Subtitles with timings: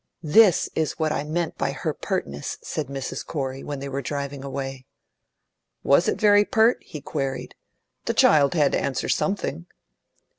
[0.23, 4.43] "That is what I meant by her pertness," said Mrs Corey, when they were driving
[4.43, 4.87] away.
[5.83, 7.53] "Was it very pert?" he queried.
[8.05, 9.67] "The child had to answer something."